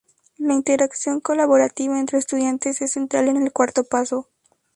La 0.39 0.55
interacción 0.55 1.19
colaborativa 1.19 1.99
entre 1.99 2.17
estudiantes 2.17 2.81
es 2.81 2.91
central 2.93 3.27
en 3.27 3.37
el 3.37 3.51
cuarto 3.53 3.83
paso. 3.83 4.27